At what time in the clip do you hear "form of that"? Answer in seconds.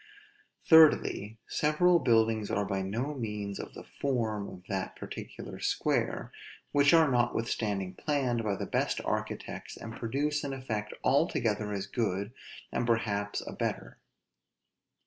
3.83-4.95